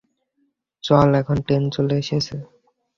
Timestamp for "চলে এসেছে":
1.75-2.35